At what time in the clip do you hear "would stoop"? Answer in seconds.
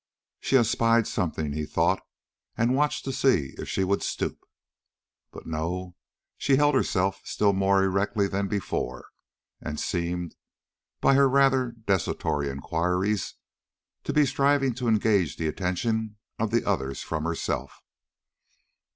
3.83-4.39